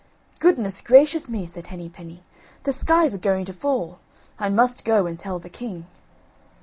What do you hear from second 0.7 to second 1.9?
gracious me!" said Henny